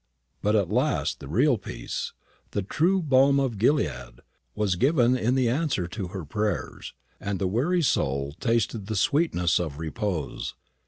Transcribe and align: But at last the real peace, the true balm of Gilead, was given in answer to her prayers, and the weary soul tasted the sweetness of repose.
But 0.41 0.55
at 0.55 0.71
last 0.71 1.19
the 1.19 1.27
real 1.27 1.59
peace, 1.59 2.13
the 2.53 2.63
true 2.63 3.03
balm 3.03 3.39
of 3.39 3.59
Gilead, 3.59 4.21
was 4.55 4.73
given 4.75 5.15
in 5.15 5.37
answer 5.37 5.87
to 5.89 6.07
her 6.07 6.25
prayers, 6.25 6.95
and 7.19 7.37
the 7.37 7.45
weary 7.45 7.83
soul 7.83 8.31
tasted 8.39 8.87
the 8.87 8.95
sweetness 8.95 9.59
of 9.59 9.77
repose. 9.77 10.55